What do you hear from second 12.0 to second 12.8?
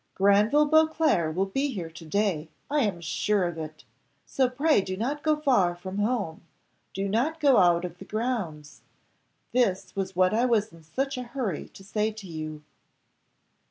to you."